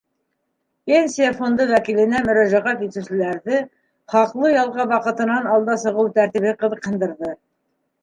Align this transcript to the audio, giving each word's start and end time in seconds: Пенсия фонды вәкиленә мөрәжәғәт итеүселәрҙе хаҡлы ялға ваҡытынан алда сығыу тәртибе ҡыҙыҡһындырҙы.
Пенсия 0.91 1.33
фонды 1.41 1.67
вәкиленә 1.71 2.21
мөрәжәғәт 2.31 2.83
итеүселәрҙе 2.87 3.61
хаҡлы 4.17 4.53
ялға 4.57 4.89
ваҡытынан 4.97 5.49
алда 5.55 5.81
сығыу 5.87 6.15
тәртибе 6.21 6.59
ҡыҙыҡһындырҙы. 6.65 7.37